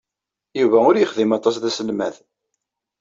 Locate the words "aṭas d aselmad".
1.37-2.15